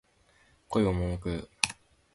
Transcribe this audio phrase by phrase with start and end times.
[0.67, 1.47] 恋は盲目